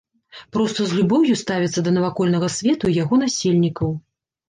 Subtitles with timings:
[0.55, 3.99] Проста з любоўю ставіцца да навакольнага свету і яго насельнікаў.